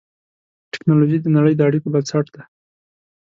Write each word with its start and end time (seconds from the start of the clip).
ټکنالوجي 0.73 1.17
د 1.21 1.27
نړۍ 1.37 1.53
د 1.55 1.61
اړیکو 1.67 1.87
بنسټ 1.93 2.25
دی. 2.35 2.41